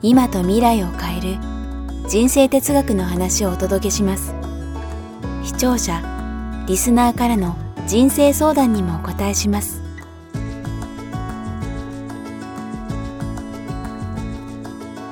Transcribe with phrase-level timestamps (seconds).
[0.00, 1.38] 今と未来を変える
[2.08, 4.32] 人生哲学の話をお届けします。
[5.42, 6.00] 視聴者
[6.68, 7.56] リスナーからの
[7.88, 9.82] 人生相談にもお答えします。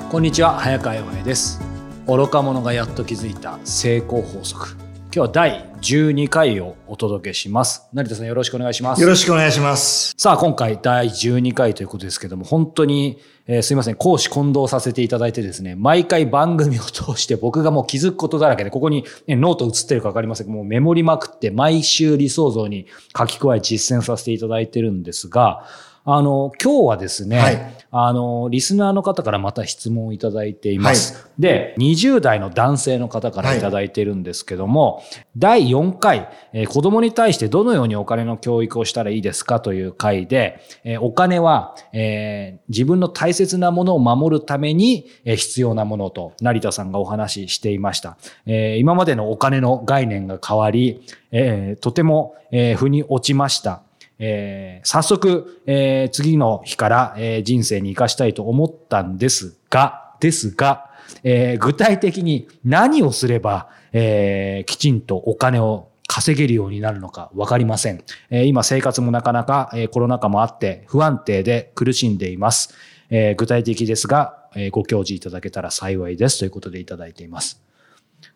[0.08, 1.60] こんにちは早川洋平です。
[2.06, 4.76] 愚か者がやっと気づいた成功法則。
[5.16, 7.88] 今日は第12回をお届けします。
[7.92, 9.02] 成田さんよろしくお願いします。
[9.02, 10.14] よろしくお願いします。
[10.16, 13.18] さあ今回第12回ということですけども本当に、
[13.48, 13.94] えーすいません。
[13.94, 25.64] 講師混同させていただいてですね毎回番組を通して僕がもう気づくことだらけでここに、ね、ノート映ってるかわかりませんけどもうメモりまくって毎週理想像に書き加え実践させていただいてるんですが
[26.08, 35.02] あの今日はですね、はいあのリスナーの方からまた質問をいただいています、で20代の男性の方からいただいているんですけども、
[35.38, 48.18] 第4回、えー子供に対してどのようにお金の教育をしたらいいですかという回で、えーお金は、えー自分の大切なものを守るために、えー必要なものと成田さんがお話ししていました。
[48.44, 53.85] えー今までのお金の概念が変わり、えーとても、えー腑に落ちました。
[54.18, 60.90] えー早速、えー次の日から、えー人生に生かしたいと思ったんですが、ですが、
[61.22, 68.02] えー具体的に何をすれば、えーきちんとお金を稼げるようになるのか分かりません。
[68.30, 72.74] えー今生活もなかなか、えーコロナ禍もあって不安定で苦しんでいます。
[73.10, 77.62] えー具体的ですが、えーご教示いただけたら幸いですということでいただいています。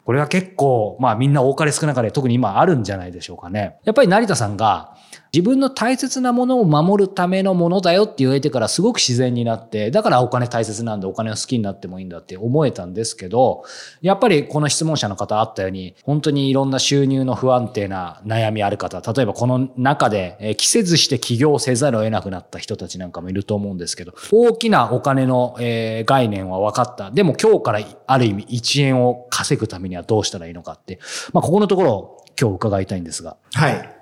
[0.05, 3.77] これは結構、まあみんな多かれ少なかれ特に今あるんじゃないでしょうかね。
[3.85, 4.95] やっぱり成田さんが
[5.33, 13.65] 自分の大切なものを守るためのものだよって言えてからすごく自然になって、だからお金大切なんでお金を好きになってもいいんだって思えたんですけど、
[14.01, 27.11] やっぱりこの質問者の方あったように、本当にいろんな収入の不安定な悩みある方、例えばこの中でえー着せずして起業せざるを得なくなった人たちなんかもいると思うんですけど、大きなお金のえ概念は分かった。
[27.11, 30.99] でも今日からある意味1円を稼ぐためにはどうしたらいいのかって、
[31.33, 33.37] まあここのところ今日伺いたいんですが。
[33.55, 34.00] はい。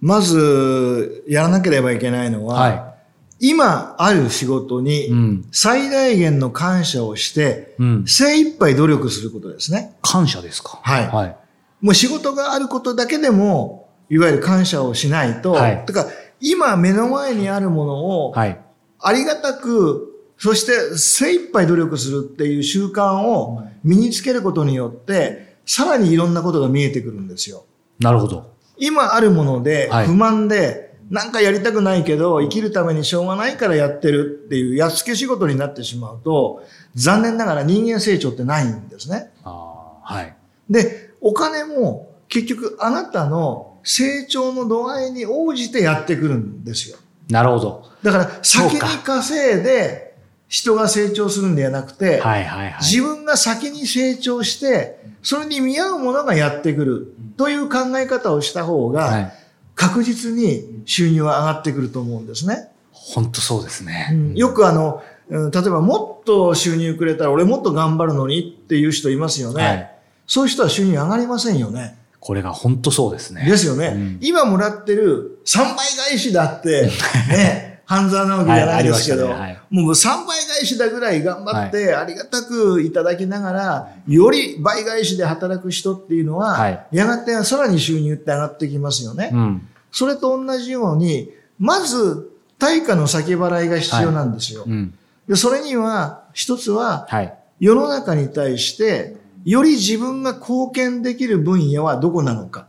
[0.00, 2.94] まず、やらなければいけないのは、は
[3.38, 5.48] 今ある仕事うにん。
[5.50, 8.04] 最大限の感謝をして、うん。
[8.06, 9.96] 精一杯努力することですね。
[10.02, 10.78] 感謝ですか？
[10.82, 11.36] はいはい。
[11.80, 16.06] もう仕事があることだけでも、いわゆる感謝をしないと、はいてか、
[16.40, 18.60] 今目の前にあるものを、はい。
[18.98, 27.64] ありがたく、そして精一杯努力するっていう習慣を身につけることによって、さらにいろんなことが見えてくるんですよ。
[27.98, 28.50] なるほど。
[28.80, 36.62] 今あるものではい不満で、なんかやりたくないけど、生きるためにしょうがないからやってるっていうやっつけ仕事になってしまうと、
[36.94, 39.30] 残念ながら人間成長ってないんですね。
[39.42, 40.34] はい。
[40.70, 46.96] で、お金も結局あなたの成長の度合いに応じてやってくるんですよ。
[47.28, 47.90] なるほど。
[48.02, 50.09] だから先に稼いで
[50.50, 52.82] 人が成長するんではなくて、はいはいはい。
[52.82, 59.32] 自分が先に成長して、それに見合うものがやってくるという考え方をした方が、はい。
[59.76, 62.68] 確実に収入は上がってくると思うんですね。
[62.90, 64.12] 本当そうですね。
[64.34, 69.62] よくあの、うん例えばもっと収入くれたら俺もっと頑張るのにっていう人いますよね。
[69.62, 69.90] はい。
[70.26, 71.96] そういう人は収入上がりませんよね。
[72.18, 73.44] これが本当そうですね。
[73.44, 73.92] ですよね。
[73.94, 75.76] うん今もらってる3倍
[76.08, 76.90] 返しだって、
[77.30, 89.30] ね、半沢直樹じゃないですけど、はいねもう3倍返しだぐらい頑張って、ありがたくいただきながら、より倍返しで働く人っていうのは、はいやがてさらに収入って上がってきますよね。
[89.32, 89.68] うん。
[89.90, 94.64] それと同じように、まず対価の先払いが必要なんですよ。
[94.68, 94.94] うん。
[95.28, 97.34] でそれには、一つは、はい。
[97.58, 102.68] 世の中に対して、より自分が貢献できる分野はどこなのか。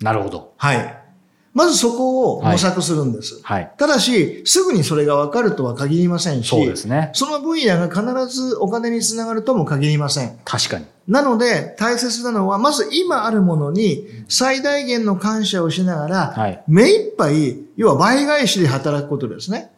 [0.00, 0.54] なるほど。
[0.56, 0.99] はい。
[1.52, 3.40] まずそこを模索するんです。
[3.42, 3.72] はい。
[3.76, 7.10] ただし、すぐにそれが分かるとは限りませんし、そうですね。
[7.12, 10.38] その分野が必ずお金につながるとも限りません。
[10.44, 10.86] 確かに。
[11.08, 16.62] なので、大切なのは、まず今あるものに最大限の感謝をしながら、はい。
[16.68, 19.72] 目いっぱい、要は倍返しで働くことですね。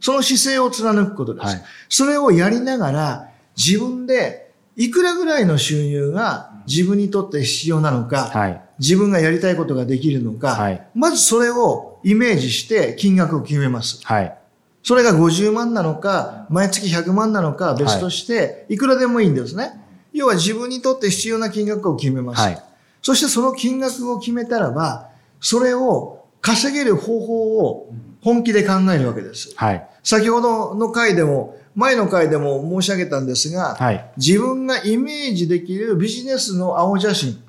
[0.00, 1.46] その姿勢を貫くことです。
[1.46, 8.62] はいそれをやりながら、自分でいくらぐらいの収入が自分にとって必要なのか、はい。
[8.78, 14.00] 自分がやりたいことができるのか、はいまずそれをイメージして金額を決めます。
[14.04, 14.38] はい。
[14.82, 19.80] それが50万なのか、毎月100万なのか別として、いくらでもいいんですね。
[20.12, 22.40] 要は自分にとって必要な金額を決めます。
[22.40, 22.62] はい、
[23.02, 25.08] そしてその金額を決めたらば、
[25.40, 27.92] それを稼げる方法を
[28.22, 29.52] 本気で考えるわけです。
[29.56, 37.42] はい、先ほどの回でも、前の回でも申し上げたんですが、はい、自分がイメージできるビジネスの青写真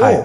[0.00, 0.24] を、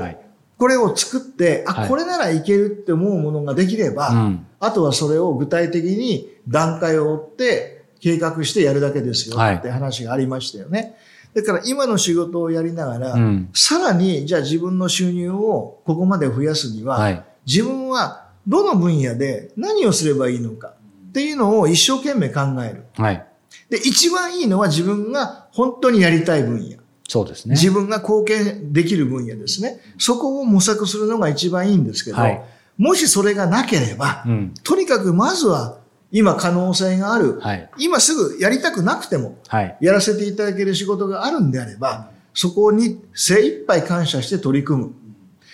[0.57, 10.95] これを作って、あ、これならいけるって思うものができれば、うん、あとはそれを具体的に段階を追って計画してやるだけですよって話がありましたよね。
[11.33, 20.73] だから今の仕事をやりながら、うん、さらにじゃあ自分の収入をここまで増やすには、はい、自分はどの分野で何をすればいいのか
[21.09, 22.85] っていうのを一生懸命考える。
[22.97, 23.25] はい、
[23.69, 26.78] で、一番いいのは自分が本当にやりたい分野。
[27.09, 27.55] そうですね。
[27.55, 29.79] 自分が貢献できる分野ですね。
[29.97, 32.41] そこを模索するのが一番いいんですけど、はい、
[32.77, 35.79] もしそれがなければ、うん、とにかくまずは
[36.11, 39.39] 今可能性がある、はい、今すぐやりたくなくても、
[39.81, 44.93] やらせていただける仕事があるんであれば、そこに精一杯感謝して取り組む。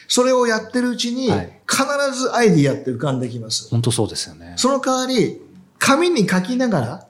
[0.10, 3.70] それをやってるうちに、必ずアイディアって浮かんできます。
[3.70, 4.54] 本当そうですよね。
[4.58, 5.42] その代わり、
[5.80, 7.08] 紙に書きながら、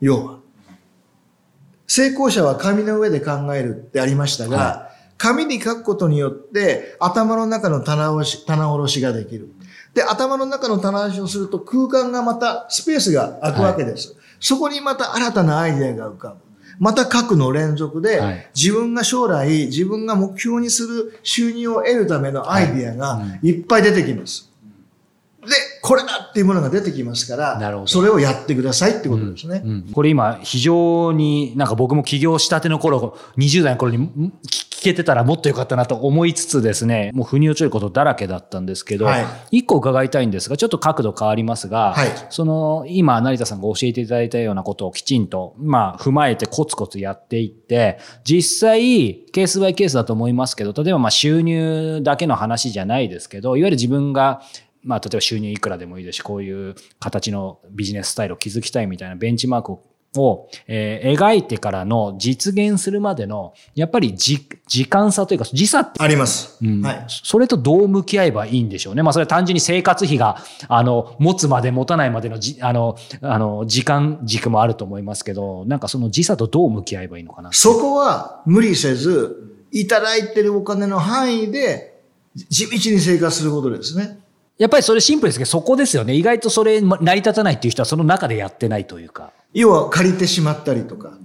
[0.00, 0.38] 要は、
[1.86, 9.48] 成功者は紙の上で考えるってありましたが、はい、紙に書くことによって頭の中の棚卸し棚卸しができる。
[9.94, 14.08] で、頭の中の棚卸しをすると空間がまたスペースが空くわけです。
[14.08, 16.36] はい、そこにまた新たなアイデアが浮かぶ。
[16.78, 24.50] また書くの連続で、はい、自分が将来、自分が目標にする収入を得るためのアイデアがいっぱい出てきます。
[25.46, 25.52] で、
[25.82, 27.86] これだっていうものが出てきますから、なるほど。
[27.86, 29.62] それをやってくださいってことですね。
[29.64, 39.26] うんうん、これ今、非常になんか僕も起業したての頃、20代の頃に聞けてたらもっとよかったなと思いつつですね、もう腑に落ちることだらけだったんですけど、はい、
[39.58, 54.42] 一個伺いたいんですが、ちょっと角度変わりますが、はい、その今、成田さんが教えていただいたようなことをきちんと、まあ、踏まえてコツコツやっていって、実際、ケースバイケースだと思いますけど、例えばまあ収入だけの話じゃないですけど、いわゆる自分が
[54.84, 59.78] まあ、例えば収入いくらでもいいですし、こういう形のビジネススタイルを築きたいみたいなベンチマーク
[60.16, 66.02] を、えー、描いてからの実現するまでの、やっぱり時時間差というか、時差って。
[66.02, 66.58] あります。
[66.62, 66.82] うん。
[66.82, 67.04] はい。
[67.08, 69.02] それとどう向き合えばいいんでしょうね。
[69.02, 70.38] まあ、それは単純に生活費が、
[70.68, 77.52] あの、持つまで持たないまでのじ、あの、あの、時間軸もあると思いますけど、なんかその時差とどう向き合えばいいのかな。
[77.52, 82.02] そこは無理せず、いただいてるお金の範囲で、
[82.48, 84.18] 地道に生活することですね。
[84.56, 86.14] やっぱりそれシンプルですけど、そこですよね。
[86.14, 89.32] 意外とそれ成り立たないっていう人はその中でやってないというか。
[89.52, 91.18] 要は借りてしまったりとか。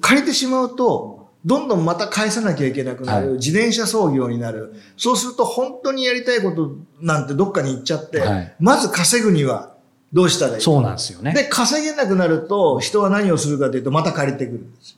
[0.00, 3.26] 借りてしまうと、どんどんまた返さなきゃいけなくなる。
[3.26, 4.74] はい、自転車操業になる。
[4.96, 9.74] そうすると本当にやりたいことなんてどっかに行っちゃって、はい、まず稼ぐには
[10.10, 10.60] どうしたらいい？
[10.62, 11.34] そうなんですよね。
[11.34, 14.96] で、稼げなくなると人は何をするかというとまた借りてくるんです。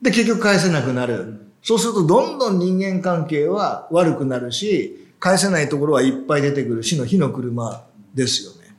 [0.00, 1.46] で、結局返せなくなる。
[1.62, 8.74] そうするとどんどん人間関係は悪くなるし、返せないところはいっぱい出てくる死の火の車ですよね。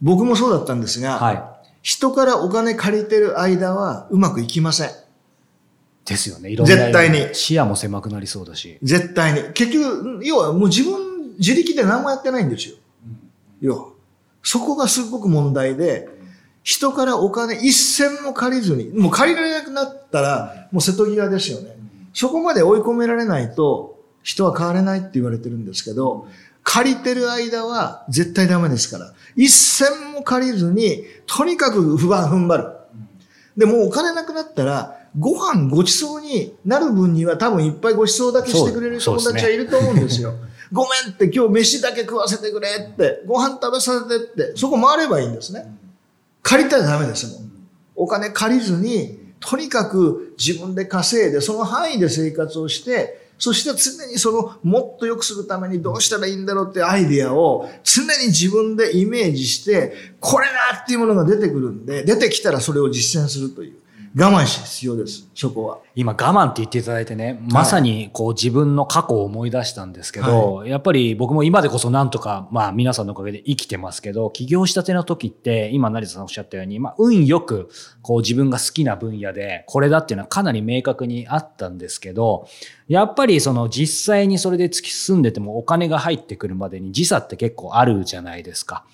[0.00, 1.42] 僕もそうだったんですが、はい、
[1.82, 4.90] 人からお金借りてる間はうまくいきません。
[6.04, 6.50] ですよね。
[6.50, 7.34] いろんな絶対に。
[7.34, 8.78] 視野も狭くなりそうだし。
[8.84, 9.52] 絶対に。
[9.52, 12.76] 結局、要はもう自分、自力で何もやってないんですよ。
[13.60, 13.88] 要は。
[14.44, 16.08] そこがすごく問題で、
[16.62, 21.76] 人からお金一銭も借りずに、もう借りられなくなったら、もう瀬戸際ですよね。
[22.14, 26.26] そこまで追い込められないと、人は変われないって言われてるんですけど、
[26.62, 29.12] 借りてる間は絶対ダメですから。
[29.36, 32.66] 一銭も借りずに、とにかく不安踏ん張る。
[33.56, 40.34] で、もうお金なくなったら、ご飯ごちそうになる分には多分いっぱいごちそうだけしてくれる友達はいると思うんですよ。
[40.70, 45.74] ごめんって今日飯だけ食わせてくれって、ご飯食べさせてって、そこ回ればいいんですね。
[46.42, 47.50] 借りたらダメですもん。
[47.96, 63.76] お金借りずに、とにかく自分で稼いで、その範囲で生活をして、そして常にそのもっと良くするためにどうしたらいいんだろうってアイディアを常に自分でイメージして、これだっていうものが出てくるんで、出てきたらそれを実践するという。
[64.16, 65.78] 我慢し必要です、そこは。
[65.94, 77.68] 今我慢って言っていただいてね、まさにこう自分の過去を思い出したんですけど、はい、やっぱり僕も今でこそなんとか、まあ皆さんのおかげで生きてますけど、起業したての時って、今成田さんおっしゃったように、まあ運よく
[78.02, 82.48] こう自分が好きな分野で、これだっていうのはかなり明確にあったんですけど、
[82.88, 88.84] やっぱりその実際にそれで突き進んでてもお金が入ってくるまでに時差って結構あるじゃないですか。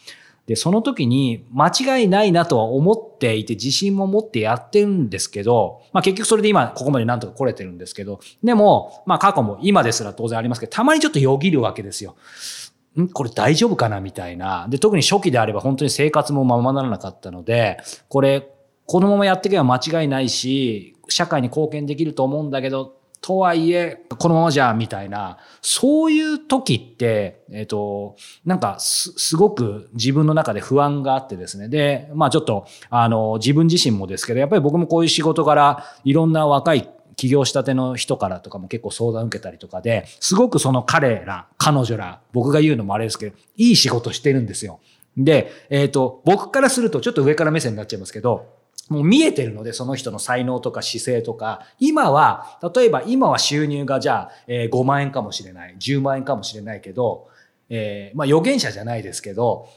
[0.46, 12.16] で、その時に間違いないなとは思っていて自信も持ってやってるんですけど、まあ結局それで今ここまでなんとか来れてるんですけど、でも、まあ過去も今ですら当然ありますけど、たまにちょっとよぎるわけですよ。
[13.00, 13.08] ん？
[13.08, 14.66] これ大丈夫かなみたいな。
[14.68, 18.46] で、特に初期であれば本当に生活もままならなかったので、これ、
[18.86, 31.70] このままやっていけば間違いないし、社会に貢献できると思うんだけど、とはいえ、このままじゃ、みたいな、そういう時って、えっ、ー、と、なんかす、すごく自分の中で不安があってですね。
[31.70, 44.80] で、まあちょっと、あの、自分自身もですけど、やっぱり僕もこういう仕事から、いろんな若い起業したての人からとかも結構相談受けたりとかで、すごくその彼ら、彼女ら、僕が言うのもあれですけど、いい仕事してるんですよ。
[45.16, 57.28] で、えっ、ー、と、僕からするとちょっと上から目線になっちゃいますけど、もう見えてるので、その人の才能とか姿勢とか、今は、例えば今は収入がじゃあ、えー、5万円かもしれない、10万円かもしれないけど、
[57.70, 59.68] えー、まあ預言者じゃないですけど、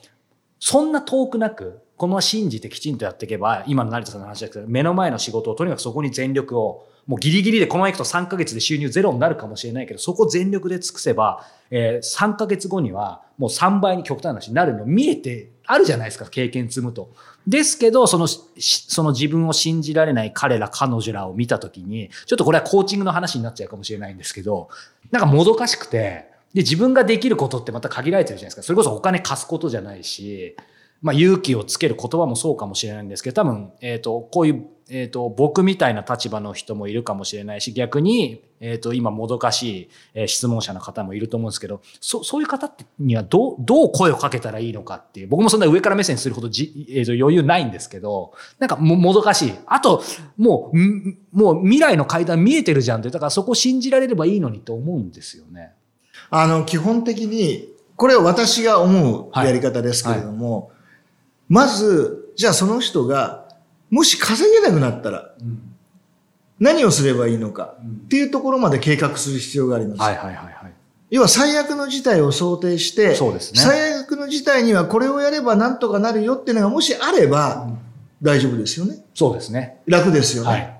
[0.60, 17.12] そんな遠くなく、このまま信じてきちんとやっていけば、今の成田さんの話ですけど、目の前の仕事をとにかくそこに全力を、もうギリギリでこのままいくと3ヶ月で収入ゼロになるかもしれないけど、そこ全力で尽くせば、えー、3ヶ月後にはもう3倍に極端な話になるの見えてあるじゃないですか、経験積むと。
[17.46, 24.70] ですけど、その、その自分を信じられない彼ら、彼女らを見たときに、ちょっとこれはコーチングの話になっちゃうかもしれないんですけど、
[25.12, 28.64] なんかもどかしくて、で、自分ができることってまた限られてるじゃないですか。
[28.64, 30.56] それこそお金貸すことじゃないし、
[31.02, 49.53] まあ勇気をつける言葉もそうかもしれないんですけど、多分、えっ、ー、と、こういうえっ、ー、と、僕みたいな立場の人もいるかもしれないし、逆に、えっ、ー、と、今もどかしい、えー、質問者の方もいると思うんですけど、そそういう方にはどう、どう声をかけたらいいのかっていう、僕もそんな上から目線するほどじ、えー、と余裕ないんですけど、なんかももどかしい。
[49.65, 50.01] あと、
[50.38, 55.74] もう、もう未来の階段見えてるじゃんって、だからそこ信じられればいいのにと思うんですよね。
[56.29, 60.72] あの、基本的に、これは私が思うやり方ですけれども、はいはい、
[61.50, 63.47] まず、じゃあその人が
[63.89, 65.32] もし稼げなくなったら、
[66.60, 70.01] 何をすればいいのかっていうところまで計画する必要があります。
[70.01, 70.74] はいはいはい、はい。
[71.10, 77.70] 要は最悪の事態を想定して、そうですね、最悪の事態にはこれをやればなんとかなるよっていうのがもしあれば、
[78.22, 79.06] 大丈夫ですよね。
[79.13, 79.82] そうですね。
[79.86, 80.50] 楽ですよね。
[80.50, 80.79] はい、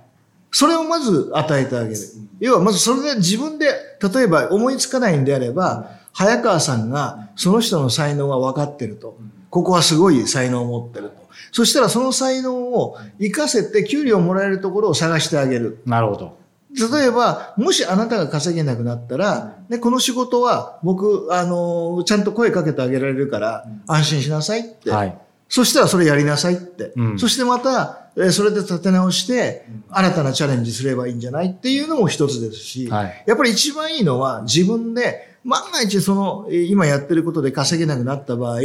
[0.52, 1.96] それをまず与えてあげる。
[2.40, 3.68] 要はまずそれで自分で、
[4.14, 9.18] 例えば思いつかないんであれば、早川さんがその人の才能が分かってると。
[9.58, 11.16] ここはすごい才能を持ってると。
[11.52, 15.80] そしたらその才能を活かせて給料をもらえるところを探してあげる。
[15.84, 16.38] なるほど。
[16.76, 24.92] 例えば、もしあなたが稼げなくなったら、ね、この仕事は僕、あの、ちゃんと声かけてあげられるから、安心しなさいって。
[24.92, 25.18] はい。
[25.50, 26.94] そしたらそれやりなさいって。
[26.96, 38.60] うん、そしてまた、えそれで立て直して、新たなチャレンジすればいいんじゃないっていうのも一つですし、はい、やっぱり一番いいのは自分で、万が一その、今やってることで稼げなくなった場合、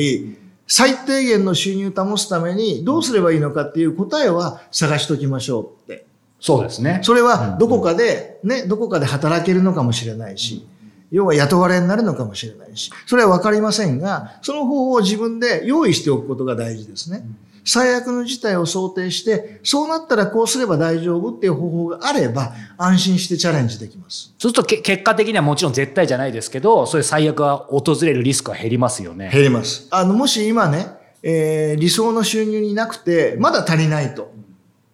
[0.67, 6.07] 最低限の収入を保つためにどうすればいいのかっていう答えは探しときましょうって。
[6.41, 7.01] そうですね。
[7.03, 10.67] それはどこかで、ね、どこかで働けるのかもしれないし、
[11.13, 17.25] 要は雇われになるのかもしれないし、それはわかりませんが、その方法を自分で用意しておくことが大事ですね。
[17.65, 24.35] 最悪の事態を想定して、そうなったらこうすれば大丈夫っていう方法があれば、安心してチャレンジできます。
[24.39, 29.31] そうすると結果的にはもちろん絶対じゃないですけど、そういう最悪が訪れるリスクは減りますよね。
[29.33, 29.87] 減ります。
[29.91, 30.87] あの、もし今ね、
[31.23, 34.33] えー、理想の収入になくて、まだ足りないと。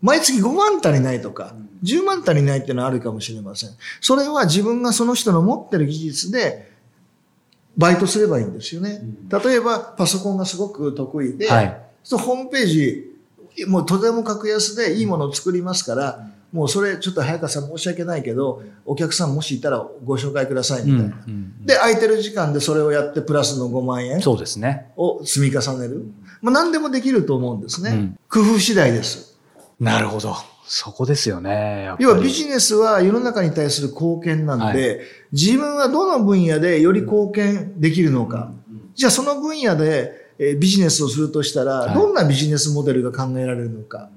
[0.03, 3.71] 毎月5万足りないとか、10万足りないっていうのはあるかもしれません。
[4.01, 6.71] それは自分がその人の持ってる技術で、
[7.79, 9.01] バイトすればいいんですよね。
[9.31, 21.23] 例えば、パソコンがすごく得意で、はいそうホームページ、もうとても格安でいいものを作りますから、もうそれちょっと早川さん申し訳ないけど、お客さんもしいたらご紹介くださいみたいな。
[21.27, 24.91] うんうん、で、空いてる時間でそれをやってプラスの5万円そうですね。
[24.97, 26.07] を積み重ねる。
[26.41, 27.91] まあ何でもできると思うんですね。
[27.91, 29.39] うん、工夫次第です。
[29.79, 30.35] なるほど。
[30.67, 31.91] そこですよね。
[31.99, 35.01] 要はビジネスは世の中に対する貢献なんで、はい、
[35.33, 38.51] 自分はどの分野でより貢献できるのか。
[38.95, 44.09] じゃあその分野でえビジネスをするとしたら、どんなビジネスモデルが考えられるのか。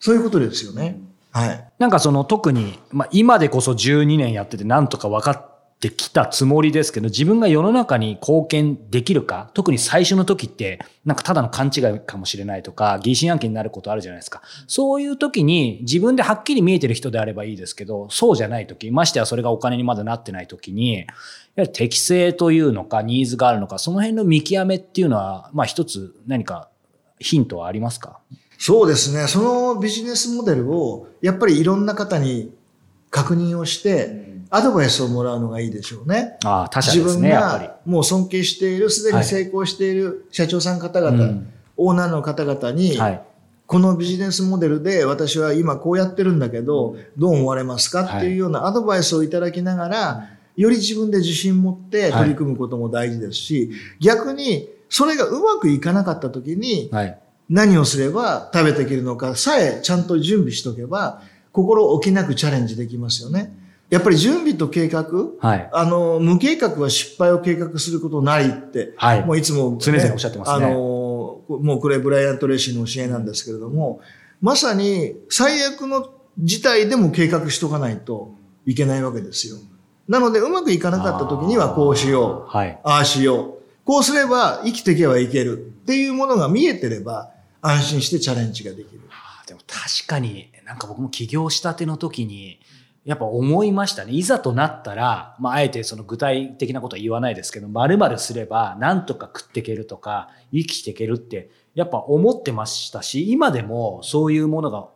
[0.00, 1.00] そういうことですよね。
[1.30, 1.64] はい。
[1.78, 5.51] なんかその特に、まあ今でこそ12年やっててなんとか分かっ
[5.82, 14.42] てきたつもりですけど、自分が世の中に貢献できるか、特に最初の時って、なんかただの勘違いかもしれないとか、疑心暗鬼になることあるじゃないですか。
[14.68, 21.04] そういう時に自分ではっきり見えてる人であればいいですけど、そうじゃない時、ましてやそれがお金にまだなってない時に、や
[21.56, 26.68] はり適性というのか、ニーズがあるのか、その辺の見極めっていうのは、まあ一つ何か
[27.18, 28.20] ヒントはありますか？
[28.56, 29.26] そうですね。
[29.26, 32.54] そのビジネスモデルを、やっぱりいろんな方に
[33.10, 36.36] 確認をして、アドバイスをもらうのがいいでしょうね。
[36.44, 41.42] ああ、他社ですね、自分がもう尊敬している、すでに成功している社長さん方々、はい、
[41.78, 43.22] オーナーの方々に、はい、
[43.66, 48.18] このビジネスモデルで私は今こうやってるんだけど、どう思われますか？
[48.18, 57.18] っていうようなアドバイスをいただきながら、より自分で自信持って取り組むことも大事ですし、逆にそれがうまくいかなかった時に、はい。
[57.48, 63.52] 何をすれば食べていけるのかさえちゃんと準備しとけば、心置きなくチャレンジできますよね。
[63.92, 65.04] やっぱり準備と計画、
[65.38, 65.68] はい。
[65.70, 74.00] あの、無計画は失敗を計画することないって、はいもういつも、常々おっしゃってますねあの、もうこれブライアント・レーシーの教えなんですけれども、
[74.40, 76.08] まさに最悪の
[76.38, 78.34] 事態でも計画しとかないと
[78.64, 79.56] いけないわけですよ。
[80.08, 82.50] なので、うまくいかなかった時にはこうしよう。
[82.50, 82.80] はい。
[82.84, 83.62] ああしよう。
[83.84, 87.28] こうすれば生きていけばいけるっていうものが見えてれば
[87.60, 89.02] 安心してチャレンジができる。
[89.10, 92.58] あでも確かになんか僕も起業したての時に
[93.04, 94.12] やっぱ思いましたね。
[94.12, 104.88] いざとなったら、まあ、あえてその具体的なことは言わないですけどまるまるすればなんとか食っていけるとか生きていけるってやっぱ思ってましたし今でもそういうものが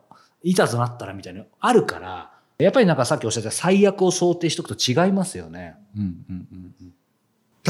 [0.43, 5.75] いざとなったらみたいなのあるからやっぱりなんかさっきおっしゃった最悪を想定しておくと違いますよね。
[5.95, 6.93] うんうんうんうん。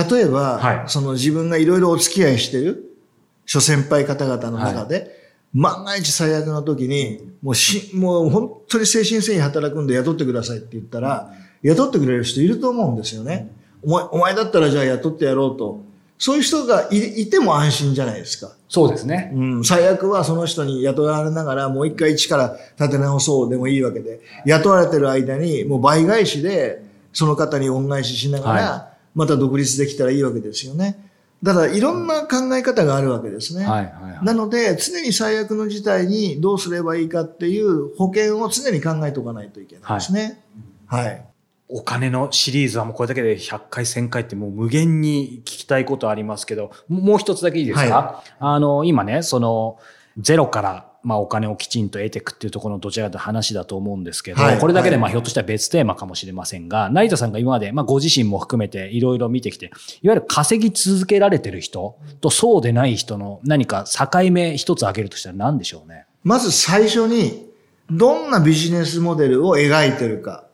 [0.09, 0.89] 例えば、はい。
[0.89, 2.97] その自分がいろいろお付き合いしてる
[3.45, 5.16] 諸先輩方々の中で、
[5.53, 11.31] 万が一最悪の時に、もうし、もう本当に精神繊維働くんで雇ってくださいって言ったら、
[11.63, 13.51] 雇ってくれる人いると思うんですよね。
[13.83, 15.85] お前、お前だったらじゃあ雇ってやろうと。
[16.19, 18.55] そういう人がいいても安心じゃないですか。
[18.67, 19.31] そうですね。
[19.35, 26.81] うん、最悪はその人に雇われながらもう一回一から立て直そうでもいいわけで、雇われてる間にもう倍返しで
[27.13, 31.06] その方に恩返ししながはら、また独立できたらいいわけですよね。
[31.43, 33.65] だからいろんな考え方があるわけですね。
[33.65, 34.25] はいはいはい。
[34.25, 40.41] なので、常に最悪の事態にどうすればいいかっていう保険を常に考えておかないといけないですね。
[40.87, 41.23] はい。
[41.69, 49.77] お金のシリーズはもうこれだけで100回1000回ってもう無限に聞きたいことありますけどももう一つだけいいですか、はあの今ねその
[50.17, 59.67] ゼロからまあお金をきちんと得ていくっていうところのどちらかというと話だと思うんですけど、はいこれだけではいまあひょっとしたら別テーマかもしれませんが、成田さんが今までまあご自身も含めていろいろ見てきて、
[60.01, 66.05] いわゆる稼ぎ続けられてる人とそうでない人の何か境目一つ挙げるとしたら何でしょうね？
[66.23, 67.47] まず最初に、
[67.89, 70.45] どんなビジネスモデルを描いてるか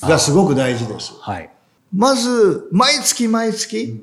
[0.00, 1.12] がすごく大事です。
[1.20, 1.50] はい。
[1.94, 4.00] まず、毎月毎月、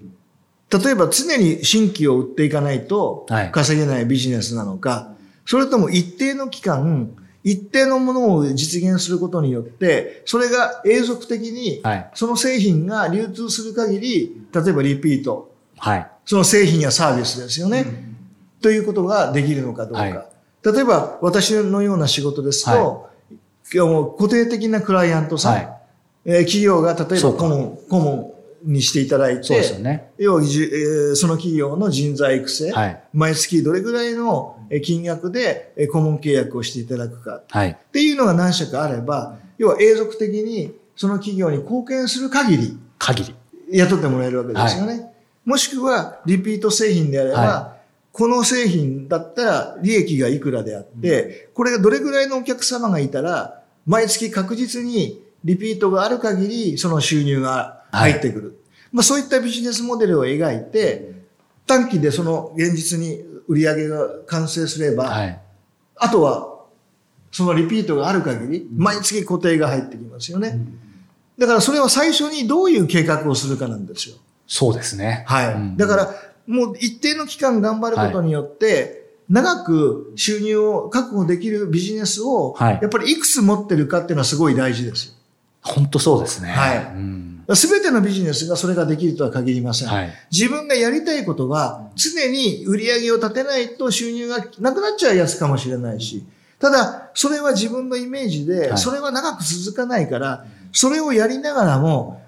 [0.72, 5.15] 例えば常に新規を売っていかないとはい稼げないビジネスなのか、
[5.46, 7.12] それとも一定の期間、
[7.44, 16.12] 一定のものを実現することによって、それが永続的にはい、その製品が流通する限り、例えばリピート、はい。
[16.26, 17.86] その製品やサービスですよね。
[18.62, 20.00] ということができるのかどうか。
[20.00, 20.14] はい。
[20.64, 23.10] 例えば、私のような仕事ですと、は
[23.72, 25.70] 今日も固定的なクライアントさん、はい。
[26.26, 28.35] えー企業が例えば顧問、顧問
[28.66, 30.12] にしていただいて、そうですよね。
[30.18, 30.42] 要は
[31.16, 37.70] その企業の人材育成、はい毎月どれぐらいのえー金額でえー顧問契約をしていただくかはい。
[37.72, 43.36] っていうのが何社かあれば、要は永続的にその企業に貢献する限り限り。
[43.72, 45.12] 雇ってもらえるわけですよね。
[45.46, 47.76] もしくはリピート製品であれば、は
[48.12, 58.60] この製品だったら利益がいくらであって、これがどれぐらいのお客様がいたら、毎月確実にリピートがある限り、その収入が入ってくる。
[58.92, 61.14] まあそういったビジネスモデルを描いて、
[61.68, 65.40] 短期でその現実に売り上げが完成すれば、はい。
[65.98, 66.56] あとは
[67.32, 70.60] そのリピートがある限り、毎月固定が入ってきますよね。
[71.38, 74.16] だからそれは最初にどういう計画をするかなんですよ。
[74.48, 75.26] そうですね。
[75.28, 75.54] はい。
[75.54, 76.16] うんだから、
[76.48, 85.14] もう一定の期間頑張ることによって、長く収入を確保できるビジネスを、はいやっぱりいくつ持ってるかっていうのはすごい大事ですよ。
[85.62, 86.50] 本当そうですね。
[86.50, 89.88] はいうんすべてのビジネスがそれができるとは限りません。
[89.88, 90.10] はい。
[90.32, 96.26] 自分がやりたいことは、常に売り上げを立てないと収入がなくなっちゃうやつかもしれないし、
[96.60, 102.22] ただ、それは自分のイメージで、はいそれは長く続かないから、それをやりながらも、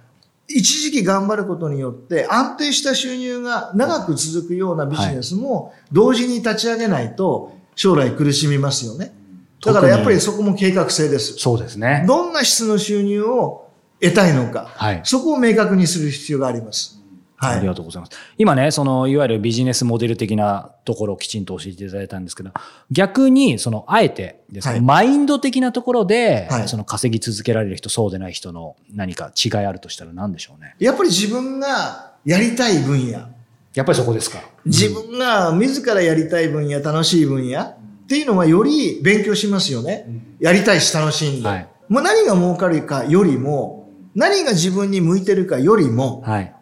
[0.47, 9.13] 一時期頑張ることによって安定した収入が長く続くようなビジネスも同時に立ち上げないと将来苦しみますよね。
[9.65, 11.33] だからやっぱりそこも計画性です。
[11.37, 12.05] そうですね。
[12.07, 13.66] どんな質の収入を
[13.99, 15.01] 得たいのか、はい。
[15.03, 17.01] そこを明確にする必要があります。
[17.35, 17.57] はい。
[17.57, 18.17] ありがとうございます。
[18.37, 22.51] 今ね、その、いわゆるビジネスモデル的なところをきちんと教えていただいたんですけど、
[22.91, 30.75] 逆に、その、あえてですね、はいマインド的なところで、はいその稼ぎ続けられる人、そうでない人の何か違いあるとしたら何でしょうね。
[30.79, 33.19] やっぱり自分がやりたい分野、
[33.73, 34.39] やっぱりそこですか。
[34.65, 37.75] 自分が自らやりたい分野、楽しい分野っ
[38.07, 40.07] ていうのはより勉強しますよね。
[40.39, 41.49] やりたいし楽しいんで。
[41.49, 43.76] はいもう何が儲かるかよりも、
[44.17, 46.53] 何が自分に向いてるかよりも、はい。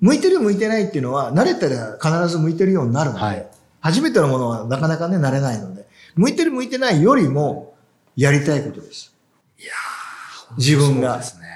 [0.00, 3.46] 向いてる向いてないっていうのは、慣れたら必ず向いてるようになるので、はい
[3.82, 7.74] 初めてのものはなかなかね、慣れないので、向いてる向いてないよりも、
[8.14, 9.12] やりたいことです。
[9.58, 9.72] いや
[10.56, 11.14] 自分が。
[11.14, 11.48] そうですね。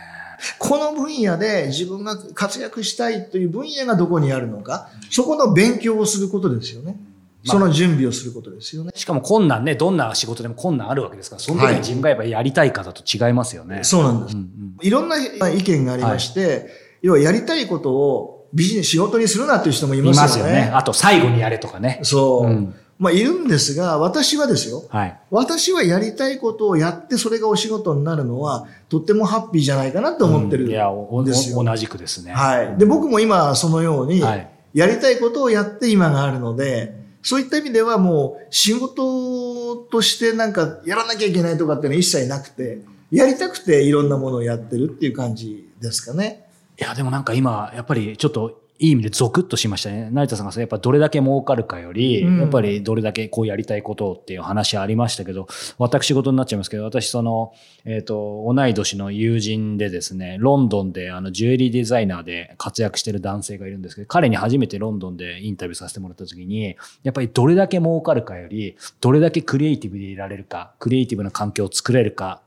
[0.59, 6.97] この分野で自分が活躍したいという分野がどこにあるのか、そこの勉強をすることですよね。
[7.47, 8.93] その準備をすることですよね。
[8.95, 13.85] しかも困難ね、どんな仕事でも困難あるわけですから、その時に自分がやっぱりやりたい方と違いますよね。
[13.85, 14.37] そうなんです。
[14.83, 16.69] いろんな意見がありまして、
[17.03, 20.53] 要はやりたいことをビジネス、仕事にするなっていう人もいいますよね。
[20.53, 20.71] ますよね。
[20.75, 22.01] あと最後にやれとかね。
[22.03, 22.47] そう。
[22.47, 24.85] うんまあ、いるんですが、私はですよ。
[24.89, 25.21] はい。
[25.31, 31.63] 私はやりたいことをやってそれがお仕事になるのは、とってもハッピーじゃないかなと思ってるうんいや、おおんですよ。
[31.63, 32.33] 同じくですね。
[32.33, 32.79] はい。
[32.79, 46.49] で、僕も今そのようにはい、やりたいことをやって今があるので、そういった意味ではもう仕事としてなんかやらなきゃいけないとかっていうのは一切なくて、やりたくていろんなものをやってるっていう感じですかね。
[46.79, 50.11] いや、でもなんか今、やっぱりちょっと、いい意味でゾクッとしましたね。
[50.11, 55.47] 成田さんがやっぱどれだけ儲かるかより、うんやっぱりどれだけこうやりたいことをっていう話ありましたけど、
[55.79, 57.53] 私事になっちゃいますけど、私その、
[57.85, 72.43] えっ、と、同い年の友人でですね、ロンドンであのジュエリーデザイナーで活躍してる男性がいるんですけど、彼に初めてロンドンでインタビューさせてもらった時に、やっぱりどれだけ儲かるかより、どれだけクリエイティブでいられるか、クリエイティブな環境を作れるか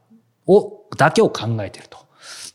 [0.48, 2.09] を、だけを考えてると。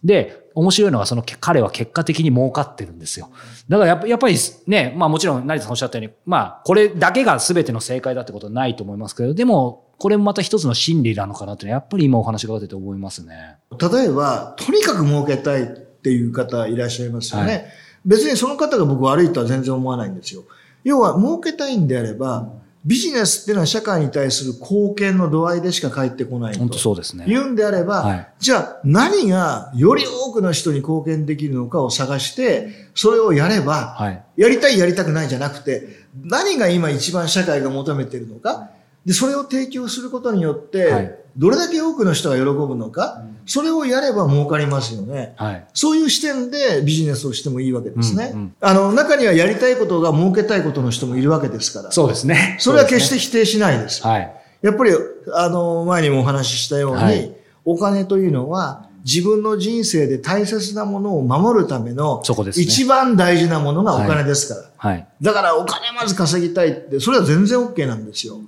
[0.04, 3.30] で、面白いのはその彼は結果的に儲かってるんですよ。
[3.68, 4.36] だからやっぱやっぱり
[4.66, 13.56] ね、まあもちろん成田さんおっしゃったように、まあこれだけが全ての正解だってことはないと思いますけど、でもこれもまた一つの真理なのかなってやっぱり今お話が出てて思いますね。
[13.80, 17.52] 例えば、とにかく儲けたいっていう方いらっしゃいますよね。
[17.52, 17.64] はい
[18.04, 20.44] 別にその方が僕悪いとは全然思わないんですよ。
[20.82, 22.52] 要は、儲けたいんであれば、
[22.84, 26.80] ビジネスっていうのは社会に対する貢献の度合いでしか返ってこない本当と。
[26.80, 27.24] そうですね。
[27.26, 34.22] 言うんであれば、はいじゃあ何がより多くの人に貢献できるのかを探して、それをやれば、はい。
[34.36, 35.88] やりたいやりたくないじゃなくて、
[36.22, 38.70] 何が今一番社会が求めているのか、
[39.06, 45.34] で、それを提供することによって、はいどれだけ多くの人が喜ぶのか、それをやれば儲かりますよね。
[45.36, 45.66] はい。
[45.74, 48.30] そういう視点でビジネスをしてもいいわけですね。
[48.32, 51.92] うんうんあの、中にはやりたいことが儲けたいことの人もいるわけですから。
[51.92, 52.56] そうですね。
[52.58, 54.32] それは決して否定しないですはい。
[54.62, 54.92] やっぱり、
[55.34, 62.22] あの、前にもお話ししたように、はいお金というのは自分の人生で大切なものを守るための
[62.56, 64.70] 一番大事なものがお金ですから。
[64.76, 65.06] はい。
[65.20, 68.38] だからお金まず稼ぎたいって、それは全然 OK なんですよ。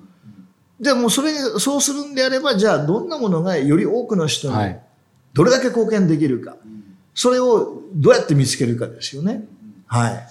[0.80, 4.80] でもそれ、そうするんであれば、じゃあどんなものがより多くの人にはい。
[5.32, 6.56] どれだけ貢献できるか。
[7.14, 9.44] それをどうやって見つけるかですよね。
[9.86, 10.26] はい。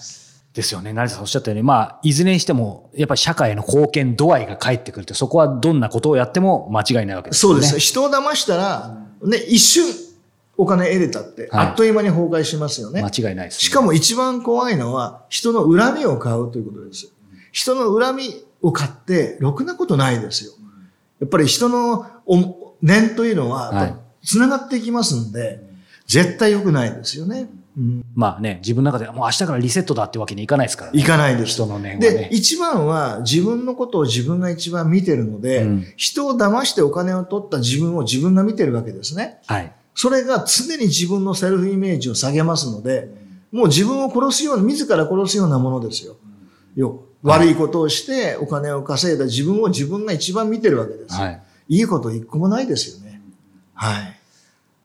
[0.53, 0.93] ですよね。
[0.93, 7.61] 成田さんおっしゃったように、まあ、いずれにしても、やっぱり社会への貢献度合いが返ってくるって、そこはどんなことをやっても間違いないわけですよね。
[7.61, 7.79] そうです。
[7.79, 9.85] 人を騙したら、ね、一瞬
[10.57, 13.01] お金得れたって、はいあっという間に崩壊しますよね。
[13.03, 13.59] 間違いないです、ね。
[13.59, 17.11] しかも一番怖いのは、人の恨みを買うということです。
[17.51, 20.51] 人の恨みを買って、ろくなことないですよ。
[21.19, 25.61] やっぱり人のお念というのは、はい繋がっていきますんで、
[26.07, 27.47] 絶対良くないですよね。
[27.77, 30.99] うん、まあね、自分の中でもう明日からリセットだってわけにいかないですからね。
[30.99, 31.53] いかないです。
[31.53, 32.29] 人の念はでね、。
[32.31, 39.37] 一番は自分のことを自分が一番見てるので、うん人を騙してお金を取った自分を自分が見てるわけですね。
[39.45, 39.71] はい。
[39.93, 43.09] それが常に自分のセルフイメージを下げますので、
[43.51, 46.15] もう自分を殺すような、自ら殺すようなものですよ。
[46.75, 51.15] よ悪いことをしてお金を稼いだ自分を自分が一番見てるわけです。
[51.15, 51.41] はい。
[51.67, 53.21] いいこと一個もないですよね。
[53.73, 54.19] はい。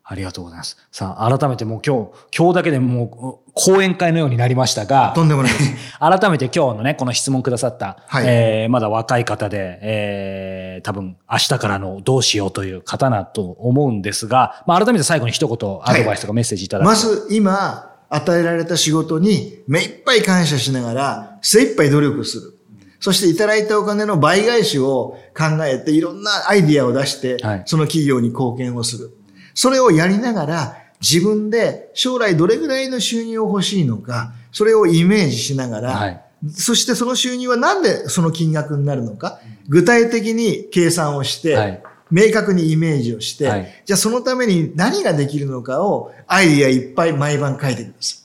[0.03, 0.76] ありがとうございます。
[0.90, 5.74] さあ、改めてもう今日、今日だけでもう講演会のようになりましたが、とんでもないです。
[6.00, 22.59] 改めて今日のね、この質問くださった、はいえーまだ若い方で、えー多分明日からのどうしようという方だと思うんですが、まあ、改めて最後に一言アドバイスとかメッセージいただくとまず今、与えられた仕事に目いっぱい感謝しながら、精一杯努力する。
[22.99, 29.16] そしていただいたお金の倍返しを考えて、いろんなアイディアを出してはい、その企業に貢献をする。
[29.55, 36.20] それをやりながら、自分で将来どれぐらいの収入を欲しいのか、それをイメージしながら、はい
[36.55, 48.16] そしてその収入はなんでその金額になるのか、具体的に計算をして、はい明確にイメージをして、はいじゃあそのために何ができるのかをアイディアいっぱい毎晩書いてくださ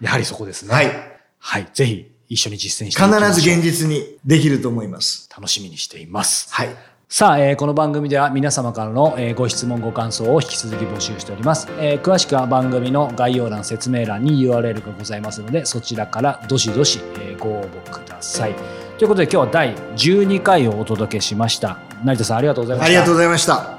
[0.00, 0.68] やはりそこですい。
[0.68, 0.74] ね。
[0.74, 0.92] はい。
[1.38, 1.68] はい。
[1.72, 5.28] ぜひ一緒に実践していきましょう必ず現実にできると思います。
[5.34, 6.52] 楽しみにしています。
[6.52, 6.68] はい。
[7.08, 18.54] さあ、えーこの番組では皆様からの、えーご質問ご感想を引き続き募集しております、えー詳しくは番組の概要欄説明欄に URL がございますのでそちらからどしどし、えーご応募ください
[18.98, 23.75] ということで今日は第12回をお届けしました成田さんありがとうございましたありがとうございました。